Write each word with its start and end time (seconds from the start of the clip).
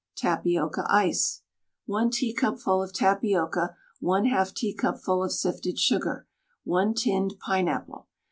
TAPIOCA 0.15 0.87
ICE. 0.89 1.43
1 1.85 2.09
teacupful 2.09 2.81
of 2.81 2.91
tapioca, 2.91 3.75
1/2 4.01 4.55
teacupful 4.55 5.23
of 5.23 5.31
sifted 5.31 5.77
sugar, 5.77 6.25
1 6.63 6.95
tinned 6.95 7.35
pineapple. 7.39 8.07